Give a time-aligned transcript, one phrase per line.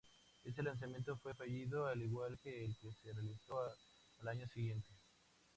[0.43, 3.59] Ese lanzamiento fue fallido, al igual que el que se realizó
[4.19, 4.89] al año siguiente.